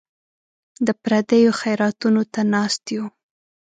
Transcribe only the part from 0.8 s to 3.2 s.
د پردیو خیراتونو ته ناست یو.